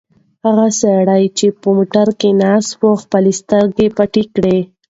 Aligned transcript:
هغه 0.45 0.67
سړی 0.81 1.23
چې 1.37 1.47
په 1.61 1.67
موټر 1.77 2.07
کې 2.19 2.29
ناست 2.41 2.71
و 2.79 2.87
خپلې 3.03 3.31
سترګې 3.41 3.87
پټې 3.97 4.23
کړې. 4.35 4.57